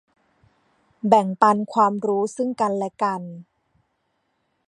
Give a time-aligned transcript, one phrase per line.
[1.07, 3.21] แบ่งปันความรู้ซึ่งกันและกัน